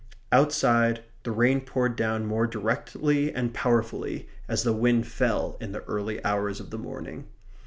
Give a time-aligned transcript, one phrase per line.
[0.31, 5.83] Outside the rain poured down more directly and powerfully as the wind fell in the
[5.83, 7.27] early hours of the morning.